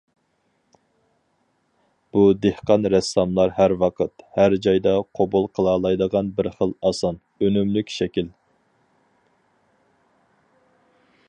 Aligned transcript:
بۇ 2.15 2.23
دېھقان 2.45 2.87
رەسساملار 2.93 3.53
ھەر 3.59 3.75
ۋاقىت، 3.83 4.25
ھەر 4.39 4.57
جايدا 4.67 4.95
قوبۇل 5.21 5.47
قىلالايدىغان 5.59 6.33
بىر 6.41 6.51
خىل 6.57 6.75
ئاسان، 6.91 7.21
ئۈنۈملۈك 7.47 7.95
شەكىل. 7.99 8.35